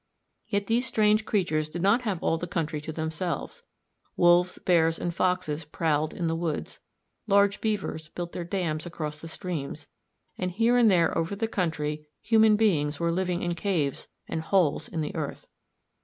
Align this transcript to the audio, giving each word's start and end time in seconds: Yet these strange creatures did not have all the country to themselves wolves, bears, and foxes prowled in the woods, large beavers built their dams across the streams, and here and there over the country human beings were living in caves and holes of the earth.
Yet 0.47 0.65
these 0.65 0.87
strange 0.87 1.25
creatures 1.25 1.69
did 1.69 1.83
not 1.83 2.01
have 2.01 2.23
all 2.23 2.35
the 2.39 2.47
country 2.47 2.81
to 2.81 2.91
themselves 2.91 3.61
wolves, 4.17 4.57
bears, 4.57 4.97
and 4.97 5.13
foxes 5.13 5.63
prowled 5.63 6.11
in 6.11 6.25
the 6.25 6.35
woods, 6.35 6.79
large 7.27 7.61
beavers 7.61 8.07
built 8.07 8.31
their 8.31 8.43
dams 8.43 8.87
across 8.87 9.19
the 9.19 9.27
streams, 9.27 9.89
and 10.39 10.49
here 10.49 10.75
and 10.75 10.89
there 10.89 11.15
over 11.15 11.35
the 11.35 11.47
country 11.47 12.07
human 12.19 12.55
beings 12.55 12.99
were 12.99 13.11
living 13.11 13.43
in 13.43 13.53
caves 13.53 14.07
and 14.27 14.41
holes 14.41 14.91
of 14.91 15.01
the 15.01 15.15
earth. 15.15 15.45